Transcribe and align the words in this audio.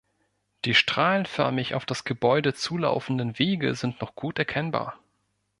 Die 0.65 0.73
strahlenförmig 0.73 1.75
auf 1.75 1.85
das 1.85 2.05
Gebäude 2.05 2.55
zulaufenden 2.55 3.37
Wege 3.37 3.75
sind 3.75 4.01
noch 4.01 4.15
gut 4.15 4.39
erkennbar. 4.39 4.97